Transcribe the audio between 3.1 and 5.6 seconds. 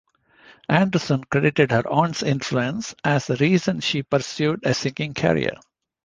the reason she pursued a singing career.